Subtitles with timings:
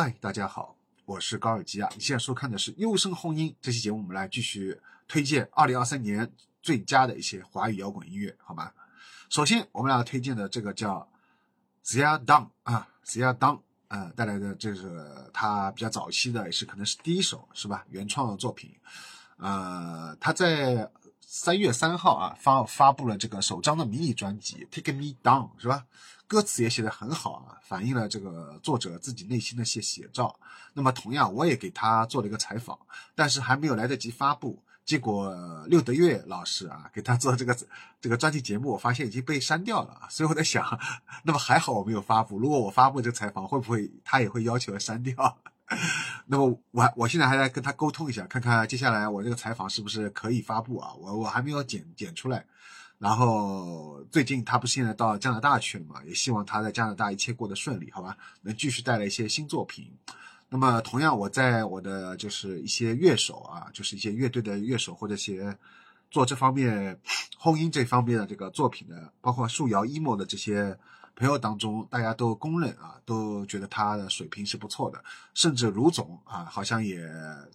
[0.00, 0.76] 嗨，大家好，
[1.06, 1.90] 我是高尔基啊。
[1.96, 6.32] 你现在收看的是《优声轰音》这期节目，我们来继续推荐二零二三年
[6.62, 8.70] 最佳的一些华语摇滚音乐，好吗？
[9.28, 11.10] 首先，我们俩推荐的这个叫
[11.84, 13.58] Zia Dang 啊，Zia Dang
[13.88, 17.84] 呃带来的这是他比较早期的，也是可能是第一首是吧？
[17.88, 18.72] 原创的作品。
[19.38, 20.88] 呃，他在
[21.30, 25.84] 三月三号啊发发布了这个首张的迷你专辑《Take Me Down》，是吧？
[26.26, 30.34] 歌词也写得很好啊，反映了这个作者自己内心的一些写照。
[30.72, 32.78] 那么同样，我也给他做了一个采访，
[33.14, 34.62] 但是还没有来得及发布。
[34.86, 37.54] 结果六德月老师啊给他做这个
[38.00, 40.08] 这个专题节目，我发现已经被删掉了。
[40.08, 40.80] 所以我在想，
[41.24, 42.38] 那么还好我没有发布。
[42.38, 45.38] 如果我发布这个采访，会不会他也会要求删掉？
[46.30, 50.92] 那么我我现在还在跟他沟通一下，看看接下来我这个采访是不是可以发布啊？
[51.00, 52.44] 我我还没有剪剪出来。
[52.98, 56.02] 然后最近他不是现在到加拿大去了嘛？
[56.04, 58.16] 也希望他在加拿大一切过得顺利，好吧？
[58.42, 59.90] 能继续带来一些新作品。
[60.50, 65.56] 那么同样，我在我的就是一些乐手啊，就是一些乐队的乐手或者些
[66.10, 67.00] 做这方面
[67.38, 70.76] 轰音这方面的这个作品的，包括树摇 emo 的这些
[71.18, 75.02] 朋友当中，大家都公认啊，都觉得他的水平是不错的。
[75.34, 77.04] 甚至卢总啊，好像也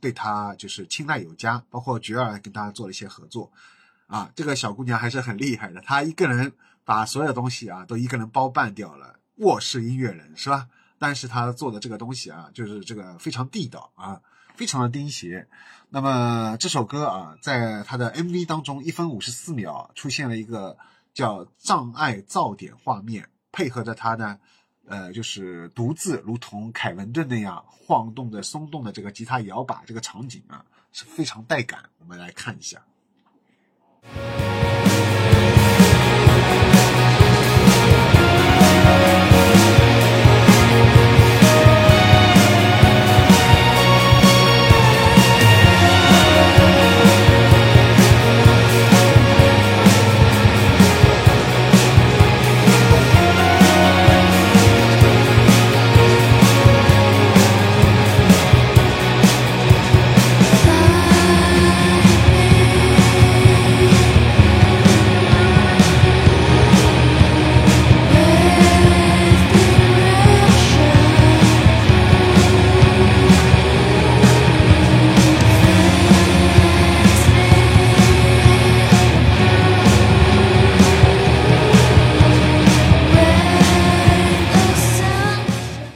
[0.00, 3.52] 对他就是青睐有加，包括菊儿跟他做了一些合作。
[4.08, 6.52] 啊，这个小姑娘还是很厉害的，她一个人
[6.84, 10.66] 把所有东西啊都一个人包办掉了，卧室音乐人是吧？
[10.98, 14.20] 但是她做的这个东西啊，就是这个非常地道啊，
[14.56, 15.48] 非常的钉鞋。
[15.88, 20.76] 那么这首歌啊，在她的 MV 当中，一分五十四秒出现了一个
[21.14, 24.38] 叫障碍噪点画面，配合着他呢，
[24.86, 31.88] 呃，就是独自如同凯文顿那样晃动的、松动的这个吉他摇把，这个场景啊是非常带感。
[31.98, 32.82] 我们来看一下。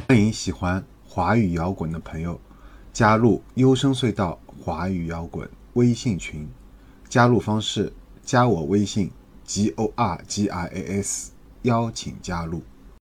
[0.09, 2.41] 欢迎喜欢华语摇滚的朋友
[2.93, 6.47] 加入优声隧道华语摇滚微信群，
[7.09, 9.11] 加入方式加我微信
[9.45, 12.62] g o r g i a s，邀请加入。